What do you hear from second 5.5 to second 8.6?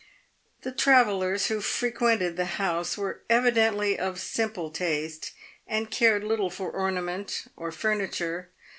and cared little for ornament or furniture.